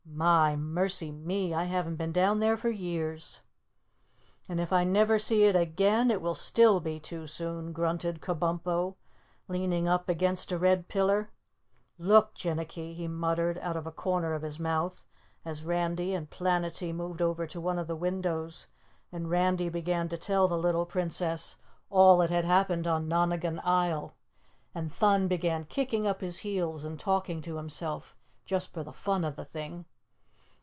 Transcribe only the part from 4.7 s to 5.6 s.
I never see it